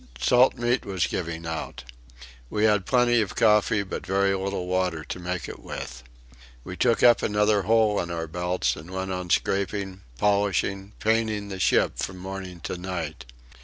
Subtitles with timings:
[0.19, 1.83] Salt meat was giving out.
[2.49, 6.01] We had plenty of coffee but very little water to make it with.
[6.63, 11.59] We took up another hole in our belts and went on scraping, polishing, painting the
[11.59, 13.25] ship from morning to night.